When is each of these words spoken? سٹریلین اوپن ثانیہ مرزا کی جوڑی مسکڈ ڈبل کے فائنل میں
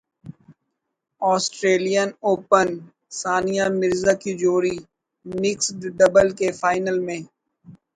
سٹریلین 1.45 2.09
اوپن 2.27 2.67
ثانیہ 3.19 3.65
مرزا 3.79 4.13
کی 4.21 4.31
جوڑی 4.41 4.75
مسکڈ 5.25 5.81
ڈبل 5.99 6.27
کے 6.39 6.47
فائنل 6.59 6.97
میں 7.05 7.21